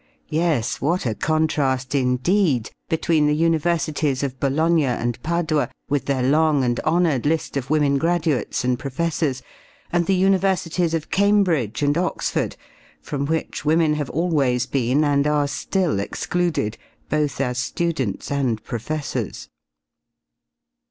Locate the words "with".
5.91-6.05